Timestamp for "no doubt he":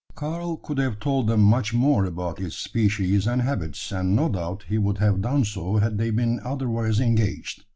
4.15-4.79